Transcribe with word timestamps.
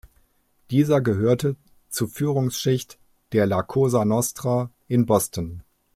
Dieser 0.71 0.99
gehörte 0.99 1.57
zu 1.89 2.07
Führungsschicht 2.07 2.97
der 3.33 3.45
La 3.45 3.61
Cosa 3.61 4.03
Nostra 4.03 4.71
in 4.87 5.05
Boston. 5.05 5.61